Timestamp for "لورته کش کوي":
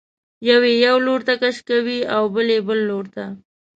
1.05-1.99